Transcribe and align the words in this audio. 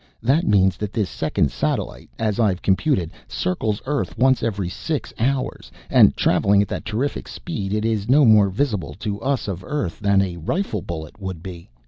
That 0.23 0.47
means 0.47 0.77
that 0.77 0.93
this 0.93 1.11
second 1.11 1.51
satellite, 1.51 2.09
as 2.17 2.39
I've 2.39 2.63
computed, 2.63 3.11
circles 3.27 3.83
Earth 3.85 4.17
once 4.17 4.41
every 4.41 4.67
six 4.67 5.13
hours, 5.19 5.71
and 5.91 6.17
travelling 6.17 6.63
at 6.63 6.67
that 6.69 6.85
terrific 6.85 7.27
speed 7.27 7.71
it 7.71 7.85
is 7.85 8.09
no 8.09 8.25
more 8.25 8.49
visible 8.49 8.95
to 8.95 9.21
us 9.21 9.47
of 9.47 9.63
Earth 9.63 9.99
than 9.99 10.23
a 10.23 10.37
rifle 10.37 10.81
bullet 10.81 11.21
would 11.21 11.43
be." 11.43 11.69